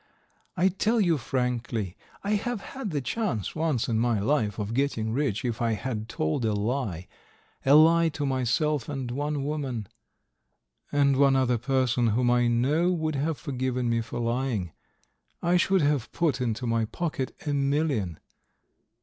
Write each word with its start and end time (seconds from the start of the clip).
I 0.57 0.69
tell 0.69 0.99
you 0.99 1.19
frankly 1.19 1.95
I 2.23 2.31
have 2.31 2.59
had 2.73 2.89
the 2.89 3.01
chance 3.01 3.55
once 3.55 3.87
in 3.87 3.99
my 3.99 4.19
life 4.19 4.57
of 4.57 4.73
getting 4.73 5.13
rich 5.13 5.45
if 5.45 5.61
I 5.61 5.73
had 5.73 6.09
told 6.09 6.43
a 6.43 6.53
lie, 6.55 7.07
a 7.67 7.75
lie 7.75 8.09
to 8.17 8.25
myself 8.25 8.89
and 8.89 9.11
one 9.11 9.43
woman... 9.43 9.85
and 10.91 11.17
one 11.17 11.35
other 11.35 11.59
person 11.59 12.07
whom 12.07 12.31
I 12.31 12.47
know 12.47 12.91
would 12.91 13.13
have 13.13 13.37
forgiven 13.37 13.91
me 13.91 14.01
for 14.01 14.19
lying; 14.19 14.71
I 15.39 15.55
should 15.57 15.83
have 15.83 16.11
put 16.11 16.41
into 16.41 16.65
my 16.65 16.85
pocket 16.85 17.35
a 17.45 17.53
million. 17.53 18.17